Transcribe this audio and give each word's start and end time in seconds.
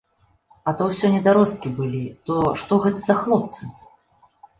А 0.69 0.71
то 0.77 0.85
ўсё 0.93 1.09
недаросткі 1.15 1.71
былі, 1.79 1.99
то 2.29 2.39
што 2.61 2.79
гэта 2.87 2.99
за 3.05 3.15
хлопцы! 3.21 3.69